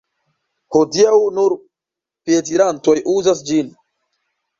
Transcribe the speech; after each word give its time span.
Hodiaŭ 0.77 1.17
nur 1.39 1.53
piedirantoj 2.29 2.95
uzas 3.17 3.45
ĝin. 3.51 3.69